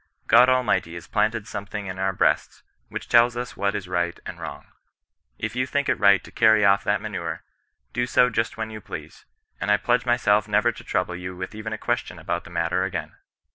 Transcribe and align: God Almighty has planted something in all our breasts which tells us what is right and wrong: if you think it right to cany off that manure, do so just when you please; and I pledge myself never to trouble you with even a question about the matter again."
God 0.25 0.49
Almighty 0.49 0.95
has 0.95 1.05
planted 1.07 1.47
something 1.47 1.85
in 1.85 1.99
all 1.99 2.05
our 2.05 2.11
breasts 2.11 2.63
which 2.89 3.07
tells 3.07 3.37
us 3.37 3.55
what 3.55 3.75
is 3.75 3.87
right 3.87 4.19
and 4.25 4.39
wrong: 4.39 4.65
if 5.37 5.55
you 5.55 5.67
think 5.67 5.87
it 5.87 5.99
right 5.99 6.23
to 6.23 6.31
cany 6.31 6.63
off 6.63 6.83
that 6.83 7.01
manure, 7.01 7.43
do 7.93 8.07
so 8.07 8.31
just 8.31 8.57
when 8.57 8.71
you 8.71 8.81
please; 8.81 9.25
and 9.59 9.69
I 9.69 9.77
pledge 9.77 10.03
myself 10.07 10.47
never 10.47 10.71
to 10.71 10.83
trouble 10.83 11.15
you 11.15 11.35
with 11.35 11.53
even 11.53 11.71
a 11.71 11.77
question 11.77 12.17
about 12.17 12.45
the 12.45 12.49
matter 12.49 12.83
again." 12.83 13.13